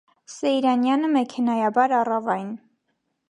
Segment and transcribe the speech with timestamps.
[0.35, 2.51] Սեյրանյանը մեքենայաբար առավ այն.